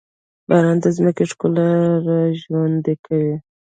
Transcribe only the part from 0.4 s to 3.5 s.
باران د ځمکې ښکلا راژوندي کوي.